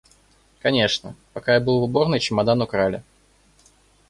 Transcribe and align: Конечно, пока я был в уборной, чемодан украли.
Конечно, 0.61 1.15
пока 1.33 1.53
я 1.53 1.59
был 1.59 1.79
в 1.79 1.83
уборной, 1.83 2.19
чемодан 2.19 2.59
украли. 2.63 3.03